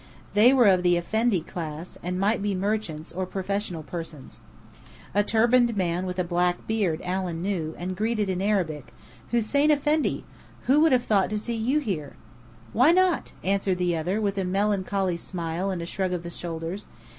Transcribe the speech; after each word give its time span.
They 0.33 0.51
were 0.51 0.65
of 0.65 0.81
the 0.81 0.97
"Effendi 0.97 1.41
class," 1.41 1.95
and 2.01 2.19
might 2.19 2.41
be 2.41 2.55
merchants 2.55 3.11
or 3.11 3.27
professional 3.27 3.83
persons. 3.83 4.41
A 5.13 5.23
turbaned 5.23 5.77
man 5.77 6.07
with 6.07 6.17
a 6.17 6.23
black 6.23 6.65
beard 6.65 7.01
Allen 7.03 7.43
knew, 7.43 7.75
and 7.77 7.95
greeted 7.95 8.27
in 8.27 8.41
Arabic, 8.41 8.95
"Hussein 9.29 9.69
Effendi! 9.69 10.23
Who 10.63 10.79
would 10.79 10.91
have 10.91 11.03
thought 11.05 11.29
to 11.29 11.37
see 11.37 11.55
you 11.55 11.77
here!" 11.77 12.13
"Why 12.73 12.91
not?" 12.91 13.33
answered 13.43 13.77
the 13.77 13.95
other, 13.95 14.19
with 14.19 14.39
a 14.39 14.43
melancholy 14.43 15.17
smile 15.17 15.69
and 15.69 15.87
shrug 15.87 16.13
of 16.13 16.23
the 16.23 16.31
shoulders. 16.31 16.87